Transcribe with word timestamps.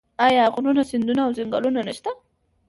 آیا 0.27 0.43
غرونه 0.53 0.83
سیندونه 0.89 1.21
او 1.25 1.31
ځنګلونه 1.37 1.79
نشته؟ 1.87 2.09